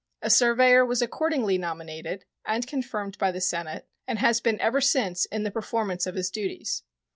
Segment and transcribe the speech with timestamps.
[0.23, 5.25] A surveyor was accordingly nominated, and confirmed by the Senate, and has been ever since
[5.25, 6.81] in the performance of his duties.